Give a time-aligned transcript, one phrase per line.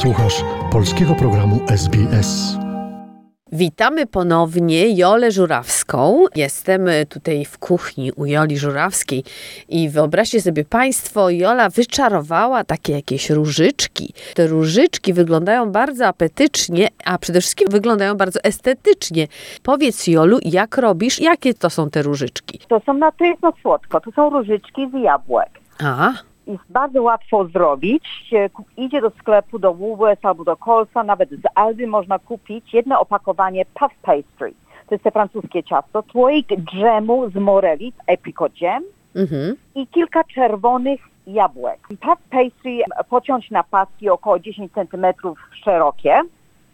[0.00, 2.58] Słuchasz polskiego programu SBS.
[3.52, 6.24] Witamy ponownie Jolę Żurawską.
[6.36, 9.24] Jestem tutaj w kuchni u Joli Żurawskiej
[9.68, 14.14] i wyobraźcie sobie Państwo, Jola wyczarowała takie jakieś różyczki.
[14.34, 19.26] Te różyczki wyglądają bardzo apetycznie, a przede wszystkim wyglądają bardzo estetycznie.
[19.62, 22.60] Powiedz Jolu, jak robisz, jakie to są te różyczki?
[22.68, 25.50] To są na trytno słodko, to są różyczki z jabłek.
[25.84, 26.12] A,
[26.50, 28.04] Jest bardzo łatwo zrobić.
[28.52, 33.00] Ku- Idzie do sklepu, do Woolworths albo do Colsa, nawet z Aldi można kupić jedno
[33.00, 34.52] opakowanie puff pastry.
[34.88, 38.82] To jest te francuskie ciasto, słoik dżemu z moreli, apricot jam
[39.16, 41.80] mhm, i kilka czerwonych jabłek.
[41.88, 45.06] Puff pastry pociąć na paski około 10 cm
[45.64, 46.20] szerokie,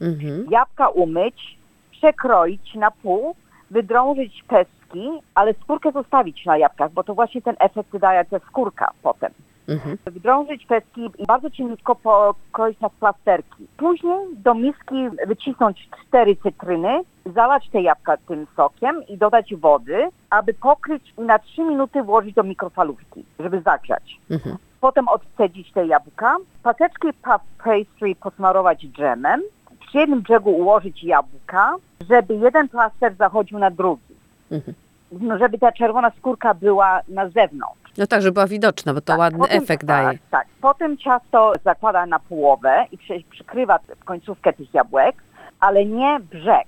[0.00, 0.46] mhm.
[0.50, 1.58] jabłka umyć,
[1.90, 3.34] przekroić na pół,
[3.70, 8.90] wydrążyć pestki, ale skórkę zostawić na jabłkach, bo to właśnie ten efekt daje ta skórka
[9.02, 9.32] potem.
[9.72, 9.98] Mhm.
[10.06, 13.66] Wydrążyć pestki i bardzo cieniutko pokroić na plasterki.
[13.76, 17.00] Później do miski wycisnąć cztery cytryny,
[17.34, 22.34] zalać te jabłka tym sokiem i dodać wody, aby pokryć i na 3 minuty włożyć
[22.34, 24.20] do mikrofalówki, żeby zagrzać.
[24.30, 24.56] Mhm.
[24.80, 29.42] Potem odcedzić te jabłka, paseczki puff pastry posmarować dżemem,
[29.80, 31.74] przy jednym brzegu ułożyć jabłka,
[32.08, 34.14] żeby jeden plaster zachodził na drugi.
[34.50, 34.74] Mhm.
[35.20, 37.92] No, żeby ta czerwona skórka była na zewnątrz.
[37.98, 40.18] No tak, żeby była widoczna, bo to Tak, ładny potem- efekt tak, daje.
[40.30, 45.16] Tak, potem ciasto zakłada na połowę i przy, przykrywa końcówkę tych jabłek,
[45.60, 46.66] ale nie brzeg,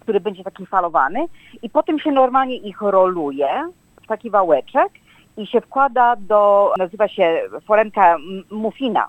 [0.00, 1.26] który będzie taki falowany
[1.62, 3.48] i potem się normalnie ich roluje
[4.02, 4.88] w taki wałeczek
[5.36, 9.06] i się wkłada do, nazywa się foremka m- muffina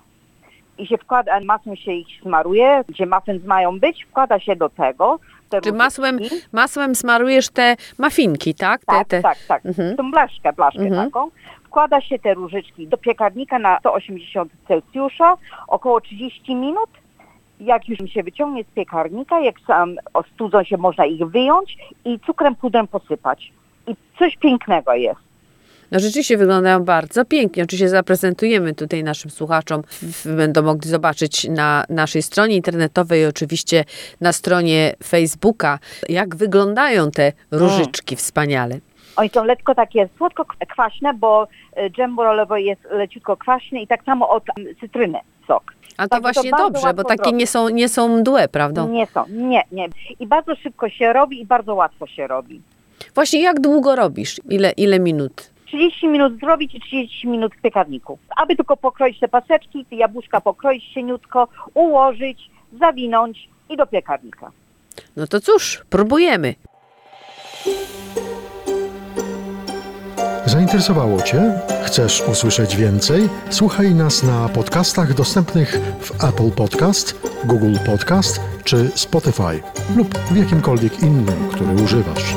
[0.78, 5.18] i się wkłada, masłem się ich smaruje, gdzie muffins mają być, wkłada się do tego.
[5.48, 6.18] Te Czy masłem,
[6.52, 8.80] masłem smarujesz te mafinki, tak?
[8.80, 9.22] Te, Tak, te...
[9.22, 9.66] tak, tak.
[9.66, 9.96] Mhm.
[9.96, 11.10] Tą blaszkę, blaszkę Mhm.
[11.10, 11.30] taką.
[11.64, 15.36] Wkłada się te różyczki do piekarnika na 180 Celsjusza,
[15.68, 16.90] około 30 minut.
[17.60, 22.54] Jak już się wyciągnie z piekarnika, jak sam ostudzą się, można ich wyjąć i cukrem
[22.54, 23.52] pudrem posypać.
[23.86, 25.20] I coś pięknego jest.
[25.94, 27.62] No rzeczywiście wyglądają bardzo pięknie.
[27.62, 29.82] Oczywiście zaprezentujemy tutaj naszym słuchaczom.
[30.24, 33.84] Będą mogli zobaczyć na naszej stronie internetowej i oczywiście
[34.20, 35.78] na stronie Facebooka,
[36.08, 38.78] jak wyglądają te różyczki wspaniale.
[39.16, 44.28] Oni są lekko takie słodko-kwaśne, bo e, dżem borowy jest leciutko kwaśny i tak samo
[44.28, 44.44] od
[44.80, 45.74] cytryny sok.
[45.96, 48.86] A to to właśnie bardzo dobrze, bo takie nie są, nie są mdłe, prawda?
[48.86, 49.88] Nie są, nie, nie.
[50.20, 52.62] I bardzo szybko się robi i bardzo łatwo się robi.
[53.14, 54.40] Właśnie jak długo robisz?
[54.48, 55.53] Ile, ile minut?
[55.74, 58.18] 30 minut zrobić i 30 minut w piekarniku.
[58.36, 64.50] Aby tylko pokroić te paseczki, te jabłuszka pokroić cieniutko, ułożyć, zawinąć i do piekarnika.
[65.16, 66.54] No to cóż, próbujemy.
[70.46, 71.52] Zainteresowało Cię?
[71.84, 73.28] Chcesz usłyszeć więcej?
[73.50, 79.62] Słuchaj nas na podcastach dostępnych w Apple Podcast, Google Podcast czy Spotify
[79.96, 82.34] lub w jakimkolwiek innym, który używasz.